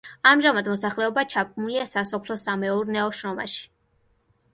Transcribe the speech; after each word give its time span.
ამჟამად 0.27 0.69
მოსახლეობა 0.69 1.23
ჩაბმულია 1.33 1.83
სასოფლო-სამეურნეო 1.91 3.13
შრომაში. 3.19 3.61